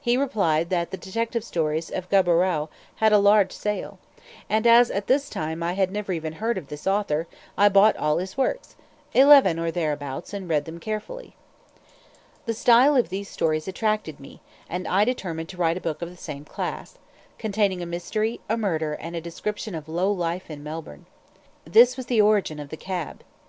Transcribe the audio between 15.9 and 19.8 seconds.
of the same class; containing a mystery, a murder, and a description